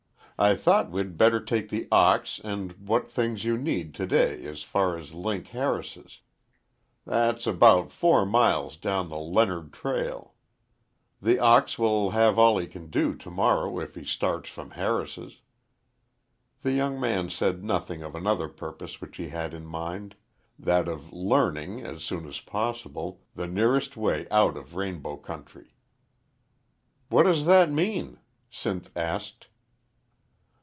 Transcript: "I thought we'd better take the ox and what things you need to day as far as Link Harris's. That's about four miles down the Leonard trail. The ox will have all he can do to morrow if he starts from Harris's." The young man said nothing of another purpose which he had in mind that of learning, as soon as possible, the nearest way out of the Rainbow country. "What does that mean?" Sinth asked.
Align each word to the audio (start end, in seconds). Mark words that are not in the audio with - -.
"I 0.43 0.55
thought 0.55 0.89
we'd 0.89 1.17
better 1.17 1.39
take 1.39 1.69
the 1.69 1.87
ox 1.91 2.41
and 2.43 2.71
what 2.87 3.07
things 3.07 3.43
you 3.43 3.59
need 3.59 3.93
to 3.93 4.07
day 4.07 4.43
as 4.47 4.63
far 4.63 4.97
as 4.97 5.13
Link 5.13 5.45
Harris's. 5.49 6.21
That's 7.05 7.45
about 7.45 7.91
four 7.91 8.25
miles 8.25 8.75
down 8.75 9.09
the 9.09 9.19
Leonard 9.19 9.71
trail. 9.71 10.33
The 11.21 11.37
ox 11.37 11.77
will 11.77 12.09
have 12.09 12.39
all 12.39 12.57
he 12.57 12.65
can 12.65 12.89
do 12.89 13.13
to 13.17 13.29
morrow 13.29 13.79
if 13.79 13.93
he 13.93 14.03
starts 14.03 14.49
from 14.49 14.71
Harris's." 14.71 15.41
The 16.63 16.71
young 16.71 16.99
man 16.99 17.29
said 17.29 17.63
nothing 17.63 18.01
of 18.01 18.15
another 18.15 18.47
purpose 18.49 18.99
which 18.99 19.17
he 19.17 19.29
had 19.29 19.53
in 19.53 19.67
mind 19.67 20.15
that 20.57 20.87
of 20.87 21.13
learning, 21.13 21.85
as 21.85 22.03
soon 22.03 22.27
as 22.27 22.39
possible, 22.39 23.21
the 23.35 23.45
nearest 23.45 23.95
way 23.95 24.25
out 24.31 24.57
of 24.57 24.71
the 24.71 24.75
Rainbow 24.77 25.17
country. 25.17 25.75
"What 27.09 27.27
does 27.27 27.45
that 27.45 27.71
mean?" 27.71 28.17
Sinth 28.51 28.89
asked. 28.95 29.45